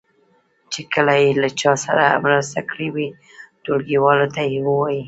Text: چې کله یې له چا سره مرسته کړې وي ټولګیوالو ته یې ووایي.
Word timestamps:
چې 0.71 0.81
کله 0.93 1.13
یې 1.23 1.29
له 1.41 1.49
چا 1.59 1.71
سره 1.85 2.19
مرسته 2.25 2.59
کړې 2.69 2.87
وي 2.95 3.07
ټولګیوالو 3.63 4.27
ته 4.35 4.41
یې 4.51 4.59
ووایي. 4.65 4.99